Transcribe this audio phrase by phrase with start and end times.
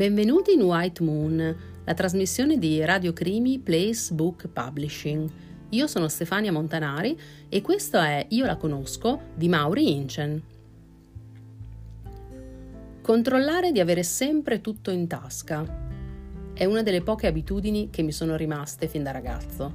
[0.00, 5.28] Benvenuti in White Moon, la trasmissione di Radio Crimi Place Book Publishing.
[5.68, 10.42] Io sono Stefania Montanari e questo è Io la conosco di Mauri Incen.
[13.02, 15.66] Controllare di avere sempre tutto in tasca
[16.54, 19.70] è una delle poche abitudini che mi sono rimaste fin da ragazzo.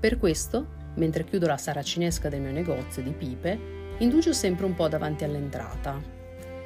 [0.00, 0.66] Per questo,
[0.96, 3.58] mentre chiudo la saracinesca del mio negozio di pipe,
[4.00, 5.98] indugio sempre un po' davanti all'entrata.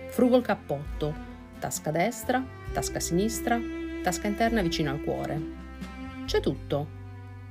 [0.09, 3.61] Frugo il cappotto, tasca destra, tasca sinistra,
[4.03, 5.41] tasca interna vicino al cuore.
[6.25, 6.97] C'è tutto.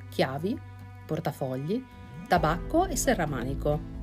[0.09, 0.57] Chiavi,
[1.05, 1.83] portafogli,
[2.27, 3.95] tabacco e serramanico.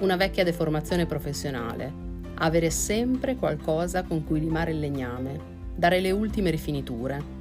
[0.00, 2.06] Una vecchia deformazione professionale.
[2.40, 5.40] Avere sempre qualcosa con cui limare il legname,
[5.74, 7.36] dare le ultime rifiniture.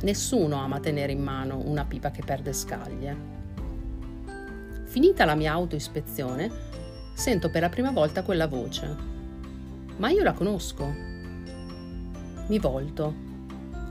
[0.00, 3.32] Nessuno ama tenere in mano una pipa che perde scaglie.
[4.84, 6.50] Finita la mia autoispezione,
[7.14, 9.13] sento per la prima volta quella voce
[9.96, 10.86] ma io la conosco.
[12.46, 13.32] Mi volto.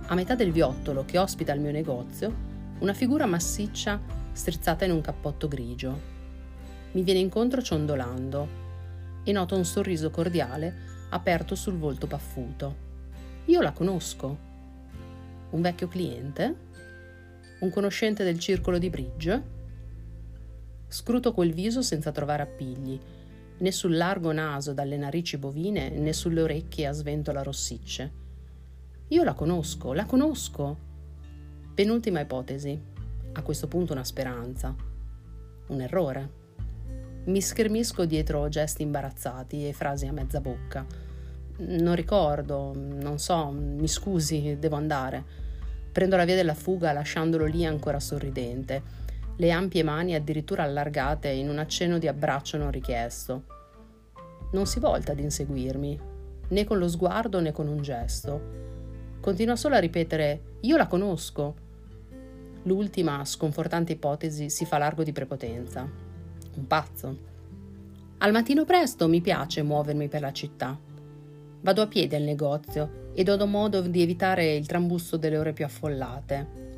[0.07, 3.99] A metà del viottolo che ospita il mio negozio, una figura massiccia
[4.33, 6.11] strizzata in un cappotto grigio.
[6.91, 8.61] Mi viene incontro ciondolando
[9.23, 12.75] e noto un sorriso cordiale aperto sul volto paffuto.
[13.45, 14.51] Io la conosco.
[15.51, 16.55] Un vecchio cliente?
[17.59, 19.43] Un conoscente del circolo di bridge?
[20.87, 22.99] Scruto quel viso senza trovare appigli
[23.63, 28.11] né sul largo naso dalle narici bovine né sulle orecchie a sventola rossicce.
[29.07, 30.77] Io la conosco, la conosco.
[31.73, 32.77] Penultima ipotesi.
[33.31, 34.75] A questo punto una speranza.
[35.67, 36.41] Un errore.
[37.25, 40.85] Mi schermisco dietro gesti imbarazzati e frasi a mezza bocca.
[41.59, 45.23] Non ricordo, non so, mi scusi, devo andare.
[45.89, 49.02] Prendo la via della fuga lasciandolo lì ancora sorridente
[49.35, 53.43] le ampie mani addirittura allargate in un accenno di abbraccio non richiesto.
[54.51, 55.99] Non si volta ad inseguirmi,
[56.49, 58.41] né con lo sguardo né con un gesto.
[59.19, 61.55] Continua solo a ripetere Io la conosco.
[62.63, 65.81] L'ultima sconfortante ipotesi si fa largo di prepotenza.
[66.55, 67.17] Un pazzo.
[68.19, 70.79] Al mattino presto mi piace muovermi per la città.
[71.61, 75.65] Vado a piedi al negozio ed ho modo di evitare il trambusto delle ore più
[75.65, 76.72] affollate.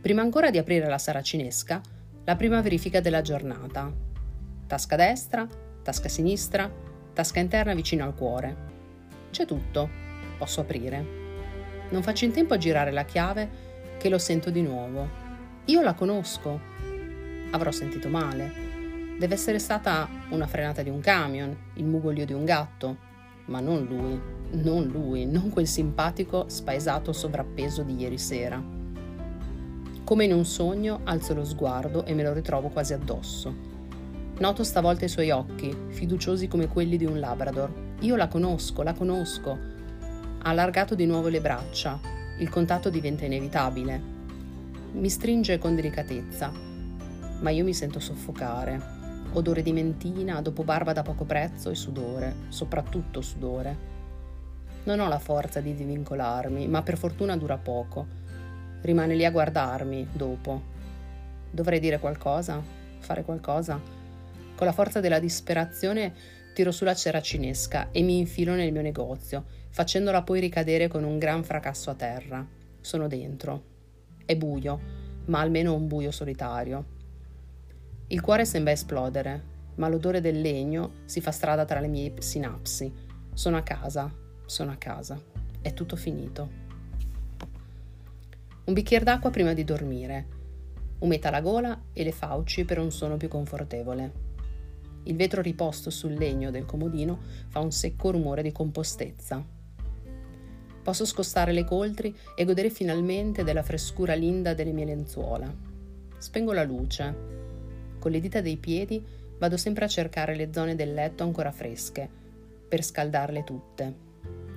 [0.00, 1.80] Prima ancora di aprire la saracinesca,
[2.24, 3.92] la prima verifica della giornata.
[4.66, 5.44] Tasca destra,
[5.82, 6.70] tasca sinistra,
[7.12, 8.56] tasca interna vicino al cuore.
[9.30, 9.88] C'è tutto,
[10.38, 11.04] posso aprire.
[11.90, 13.50] Non faccio in tempo a girare la chiave
[13.98, 15.08] che lo sento di nuovo.
[15.64, 16.60] Io la conosco.
[17.50, 18.52] Avrò sentito male.
[19.18, 22.96] Deve essere stata una frenata di un camion, il mugolio di un gatto,
[23.46, 24.20] ma non lui,
[24.62, 28.77] non lui, non quel simpatico, spaesato sovrappeso di ieri sera.
[30.08, 33.54] Come in un sogno alzo lo sguardo e me lo ritrovo quasi addosso.
[34.38, 37.70] Noto stavolta i suoi occhi, fiduciosi come quelli di un Labrador.
[38.00, 39.50] Io la conosco, la conosco.
[39.50, 42.00] Ha allargato di nuovo le braccia.
[42.38, 44.00] Il contatto diventa inevitabile.
[44.92, 46.52] Mi stringe con delicatezza,
[47.40, 48.80] ma io mi sento soffocare.
[49.34, 53.76] Odore di mentina, dopo barba da poco prezzo e sudore, soprattutto sudore.
[54.84, 58.17] Non ho la forza di divincolarmi, ma per fortuna dura poco
[58.82, 60.76] rimane lì a guardarmi dopo.
[61.50, 62.62] Dovrei dire qualcosa?
[62.98, 63.80] Fare qualcosa?
[64.54, 66.12] Con la forza della disperazione
[66.54, 71.18] tiro sulla cera cinesca e mi infilo nel mio negozio, facendola poi ricadere con un
[71.18, 72.46] gran fracasso a terra.
[72.80, 73.76] Sono dentro.
[74.24, 74.80] È buio,
[75.26, 76.96] ma almeno un buio solitario.
[78.08, 82.92] Il cuore sembra esplodere, ma l'odore del legno si fa strada tra le mie sinapsi.
[83.32, 84.12] Sono a casa,
[84.44, 85.20] sono a casa.
[85.60, 86.66] È tutto finito
[88.68, 90.26] un bicchiere d'acqua prima di dormire,
[90.98, 94.26] umeta la gola e le fauci per un sonno più confortevole.
[95.04, 97.18] Il vetro riposto sul legno del comodino
[97.48, 99.42] fa un secco rumore di compostezza.
[100.82, 105.50] Posso scostare le coltri e godere finalmente della frescura linda delle mie lenzuola.
[106.18, 107.16] Spengo la luce.
[107.98, 109.02] Con le dita dei piedi
[109.38, 112.06] vado sempre a cercare le zone del letto ancora fresche,
[112.68, 113.94] per scaldarle tutte.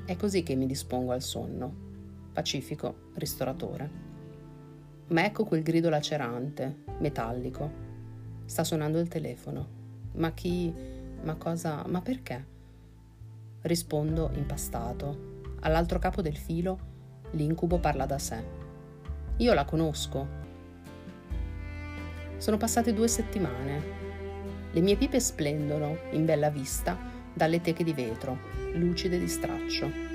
[0.06, 1.91] È così che mi dispongo al sonno
[2.32, 4.10] pacifico, ristoratore.
[5.08, 7.90] Ma ecco quel grido lacerante, metallico.
[8.46, 9.80] Sta suonando il telefono.
[10.14, 10.74] Ma chi?
[11.24, 11.84] Ma cosa?
[11.88, 12.46] Ma perché?
[13.62, 15.30] Rispondo impastato.
[15.62, 16.90] All'altro capo del filo
[17.32, 18.44] l'incubo parla da sé.
[19.38, 20.40] Io la conosco.
[22.38, 24.00] Sono passate due settimane.
[24.72, 26.98] Le mie pipe splendono, in bella vista,
[27.34, 28.38] dalle teche di vetro,
[28.74, 30.11] lucide di straccio.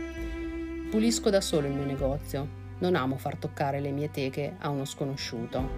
[0.90, 4.84] Pulisco da solo il mio negozio, non amo far toccare le mie teche a uno
[4.84, 5.68] sconosciuto.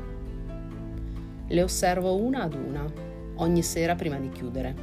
[1.46, 2.84] Le osservo una ad una,
[3.36, 4.74] ogni sera prima di chiudere.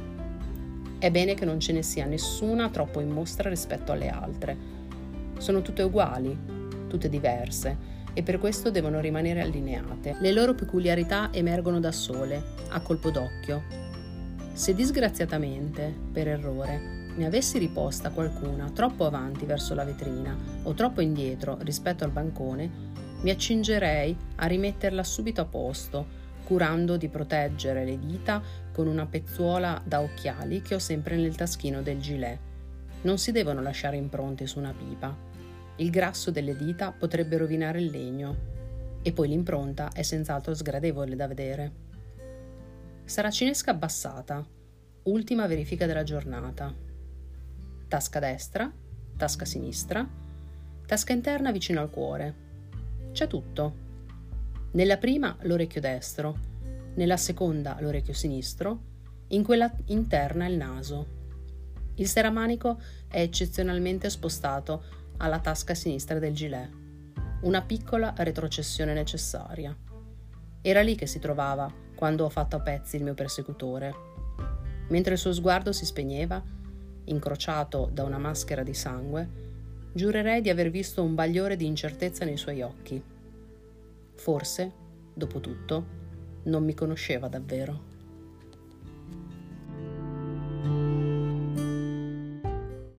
[0.98, 4.56] È bene che non ce ne sia nessuna troppo in mostra rispetto alle altre.
[5.38, 6.36] Sono tutte uguali,
[6.88, 10.16] tutte diverse, e per questo devono rimanere allineate.
[10.18, 13.62] Le loro peculiarità emergono da sole, a colpo d'occhio.
[14.54, 21.00] Se disgraziatamente, per errore, ne avessi riposta qualcuna troppo avanti verso la vetrina o troppo
[21.00, 22.70] indietro rispetto al bancone,
[23.22, 28.42] mi accingerei a rimetterla subito a posto, curando di proteggere le dita
[28.72, 32.38] con una pezzuola da occhiali che ho sempre nel taschino del gilet.
[33.02, 35.16] Non si devono lasciare impronte su una pipa.
[35.76, 38.36] Il grasso delle dita potrebbe rovinare il legno
[39.02, 41.72] e poi l'impronta è senz'altro sgradevole da vedere.
[43.04, 44.44] Saracinesca abbassata,
[45.04, 46.85] ultima verifica della giornata.
[47.88, 48.72] Tasca destra,
[49.16, 50.06] tasca sinistra,
[50.86, 52.34] tasca interna vicino al cuore.
[53.12, 53.84] C'è tutto.
[54.72, 56.36] Nella prima l'orecchio destro,
[56.94, 58.94] nella seconda l'orecchio sinistro,
[59.28, 61.14] in quella interna il naso.
[61.94, 64.82] Il seramanico è eccezionalmente spostato
[65.18, 66.70] alla tasca sinistra del gilet.
[67.42, 69.74] Una piccola retrocessione necessaria.
[70.60, 73.94] Era lì che si trovava quando ho fatto a pezzi il mio persecutore.
[74.88, 76.42] Mentre il suo sguardo si spegneva,
[77.06, 79.28] incrociato da una maschera di sangue,
[79.92, 83.02] giurerei di aver visto un bagliore di incertezza nei suoi occhi.
[84.14, 84.72] Forse,
[85.12, 85.84] dopo tutto,
[86.44, 87.95] non mi conosceva davvero.